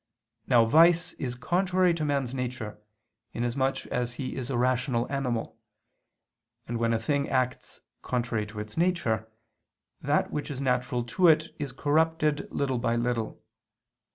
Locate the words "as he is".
3.89-4.49